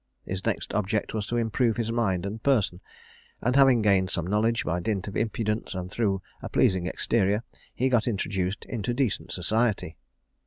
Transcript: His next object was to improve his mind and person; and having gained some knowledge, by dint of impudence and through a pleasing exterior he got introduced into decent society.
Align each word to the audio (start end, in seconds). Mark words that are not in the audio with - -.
His 0.25 0.43
next 0.47 0.73
object 0.73 1.13
was 1.13 1.27
to 1.27 1.37
improve 1.37 1.77
his 1.77 1.91
mind 1.91 2.25
and 2.25 2.41
person; 2.41 2.81
and 3.39 3.55
having 3.55 3.83
gained 3.83 4.09
some 4.09 4.25
knowledge, 4.25 4.65
by 4.65 4.79
dint 4.79 5.07
of 5.07 5.15
impudence 5.15 5.75
and 5.75 5.91
through 5.91 6.23
a 6.41 6.49
pleasing 6.49 6.87
exterior 6.87 7.43
he 7.71 7.87
got 7.87 8.07
introduced 8.07 8.65
into 8.65 8.95
decent 8.95 9.31
society. 9.31 9.97